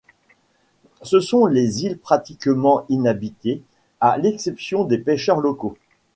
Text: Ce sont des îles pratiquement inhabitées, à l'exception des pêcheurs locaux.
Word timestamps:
Ce 1.03 1.19
sont 1.19 1.47
des 1.47 1.83
îles 1.85 1.99
pratiquement 1.99 2.85
inhabitées, 2.89 3.61
à 3.99 4.17
l'exception 4.17 4.83
des 4.83 4.97
pêcheurs 4.97 5.39
locaux. 5.41 5.77